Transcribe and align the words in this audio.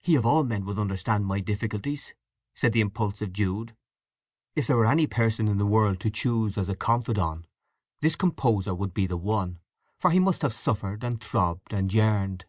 "He 0.00 0.16
of 0.16 0.26
all 0.26 0.42
men 0.42 0.64
would 0.64 0.76
understand 0.80 1.24
my 1.24 1.38
difficulties," 1.38 2.14
said 2.52 2.72
the 2.72 2.80
impulsive 2.80 3.32
Jude. 3.32 3.76
If 4.56 4.66
there 4.66 4.76
were 4.76 4.86
any 4.90 5.06
person 5.06 5.46
in 5.46 5.58
the 5.58 5.64
world 5.66 6.00
to 6.00 6.10
choose 6.10 6.58
as 6.58 6.68
a 6.68 6.74
confidant, 6.74 7.46
this 8.00 8.16
composer 8.16 8.74
would 8.74 8.92
be 8.92 9.06
the 9.06 9.16
one, 9.16 9.60
for 10.00 10.10
he 10.10 10.18
must 10.18 10.42
have 10.42 10.52
suffered, 10.52 11.04
and 11.04 11.20
throbbed, 11.22 11.72
and 11.72 11.92
yearned. 11.94 12.44